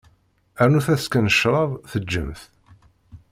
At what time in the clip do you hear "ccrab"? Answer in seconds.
1.37-1.71